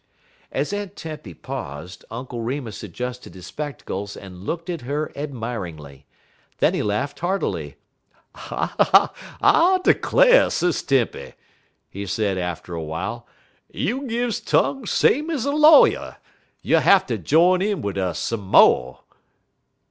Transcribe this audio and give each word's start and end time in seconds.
As 0.51 0.73
Aunt 0.73 0.95
Tempy 0.95 1.35
paused, 1.35 2.05
Uncle 2.09 2.41
Remus 2.41 2.81
adjusted 2.81 3.35
his 3.35 3.45
spectacles 3.45 4.17
and 4.17 4.41
looked 4.45 4.67
at 4.67 4.81
her 4.81 5.11
admiringly. 5.15 6.07
Then 6.57 6.73
he 6.73 6.81
laughed 6.81 7.19
heartily. 7.19 7.75
"I 8.33 9.79
declar', 9.83 10.49
Sis 10.49 10.81
Tempy," 10.81 11.33
he 11.87 12.07
said, 12.07 12.39
after 12.39 12.73
a 12.73 12.81
while, 12.81 13.27
"you 13.71 14.07
gives 14.07 14.39
tongue 14.39 14.87
same 14.87 15.29
ez 15.29 15.45
a 15.45 15.51
lawyer. 15.51 16.17
You'll 16.63 16.79
hatter 16.79 17.19
jine 17.19 17.61
in 17.61 17.83
wid 17.83 17.99
us 17.99 18.17
some 18.17 18.41
mo'." 18.41 19.01